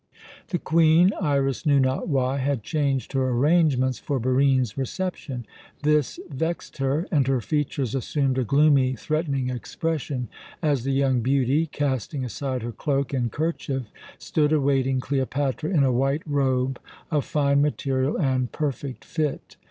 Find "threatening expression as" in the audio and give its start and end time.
8.95-10.85